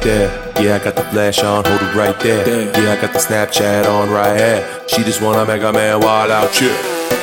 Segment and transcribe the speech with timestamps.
[0.00, 0.30] there.
[0.60, 2.46] Yeah, I got the flash on, hold it right there.
[2.46, 4.84] Yeah, I got the Snapchat on right here.
[4.86, 6.72] She just wanna make a man wild out, shit.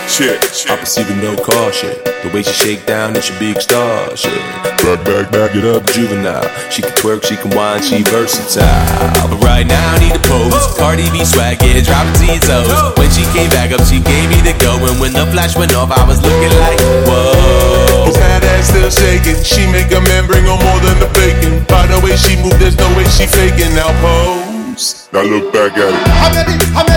[0.09, 1.95] Shit, I perceive with no caution.
[2.04, 4.36] The way she shake down, it's a big star, shit.
[4.84, 6.44] Back, back, back it up, juvenile.
[6.70, 8.67] She can twerk, she can whine, she versatile.
[9.30, 10.52] But right now, I need a pose.
[10.76, 12.98] Cardi B swag, yeah, drop it to your toes.
[13.00, 14.76] When she came back up, she gave me the go.
[14.84, 18.12] And when the flash went off, I was looking like, whoa.
[18.12, 19.39] That ass still shaking.
[19.44, 21.64] She make a man bring her more than the bacon.
[21.72, 22.00] By the
[25.13, 25.21] Now.
[25.21, 26.91] Look back at it.